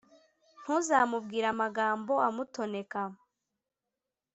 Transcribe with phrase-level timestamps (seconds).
[0.61, 3.01] ntuzamubwire amagambo amutoneka,